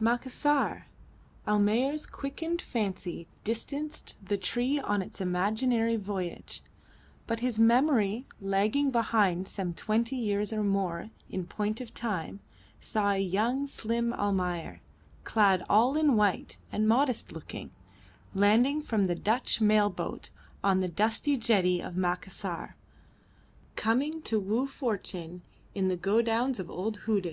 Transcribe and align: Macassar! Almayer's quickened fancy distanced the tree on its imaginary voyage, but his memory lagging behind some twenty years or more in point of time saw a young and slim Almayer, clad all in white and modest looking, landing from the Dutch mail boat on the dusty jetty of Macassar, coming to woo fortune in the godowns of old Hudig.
Macassar! 0.00 0.86
Almayer's 1.46 2.06
quickened 2.06 2.60
fancy 2.60 3.28
distanced 3.44 4.16
the 4.26 4.36
tree 4.36 4.80
on 4.80 5.00
its 5.00 5.20
imaginary 5.20 5.94
voyage, 5.94 6.60
but 7.28 7.38
his 7.38 7.60
memory 7.60 8.26
lagging 8.40 8.90
behind 8.90 9.46
some 9.46 9.72
twenty 9.72 10.16
years 10.16 10.52
or 10.52 10.64
more 10.64 11.10
in 11.30 11.46
point 11.46 11.80
of 11.80 11.94
time 11.94 12.40
saw 12.80 13.10
a 13.10 13.18
young 13.20 13.58
and 13.58 13.70
slim 13.70 14.12
Almayer, 14.14 14.80
clad 15.22 15.64
all 15.70 15.96
in 15.96 16.16
white 16.16 16.56
and 16.72 16.88
modest 16.88 17.30
looking, 17.30 17.70
landing 18.34 18.82
from 18.82 19.04
the 19.04 19.14
Dutch 19.14 19.60
mail 19.60 19.88
boat 19.88 20.30
on 20.64 20.80
the 20.80 20.88
dusty 20.88 21.36
jetty 21.36 21.80
of 21.80 21.96
Macassar, 21.96 22.74
coming 23.76 24.20
to 24.22 24.40
woo 24.40 24.66
fortune 24.66 25.42
in 25.76 25.86
the 25.86 25.96
godowns 25.96 26.58
of 26.58 26.68
old 26.68 27.02
Hudig. 27.06 27.24